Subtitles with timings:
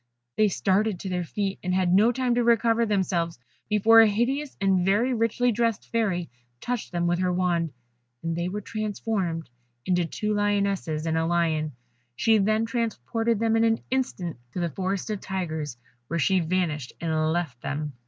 [0.35, 3.37] They started to their feet, and had not time to recover themselves
[3.69, 6.27] before a hideous and very richly dressed Fairy
[6.59, 7.71] touched them with her wand,
[8.23, 9.47] and they were transformed
[9.85, 11.73] into two Lionesses and a Lion,
[12.15, 15.77] she then transported them in an instant to the Forest of Tigers,
[16.07, 17.93] where she vanished and left them.